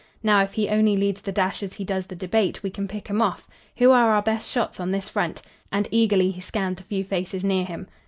Now, 0.23 0.41
if 0.41 0.53
he 0.53 0.67
only 0.67 0.97
leads 0.97 1.21
the 1.21 1.31
dash 1.31 1.61
as 1.61 1.75
he 1.75 1.83
does 1.83 2.07
the 2.07 2.15
debate, 2.15 2.63
we 2.63 2.71
can 2.71 2.87
pick 2.87 3.07
him 3.07 3.21
off. 3.21 3.47
Who 3.77 3.91
are 3.91 4.15
our 4.15 4.23
best 4.23 4.49
shots 4.49 4.79
on 4.79 4.89
this 4.89 5.09
front?" 5.09 5.43
and 5.71 5.87
eagerly 5.91 6.31
he 6.31 6.41
scanned 6.41 6.77
the 6.77 6.83
few 6.83 7.03
faces 7.03 7.43
near 7.43 7.65
him. 7.65 7.87